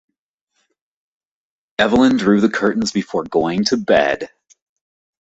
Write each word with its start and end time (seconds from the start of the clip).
Evelyn 1.77 2.17
drew 2.17 2.41
the 2.41 2.49
curtains 2.49 2.91
before 2.91 3.23
going 3.23 3.65
to 3.65 3.77
bed. 3.77 4.31